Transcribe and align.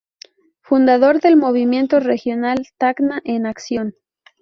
Fundador 0.61 1.21
del 1.21 1.37
Movimiento 1.37 1.99
Regional 1.99 2.65
Tacna 2.79 3.21
en 3.23 3.45
Acción. 3.45 3.93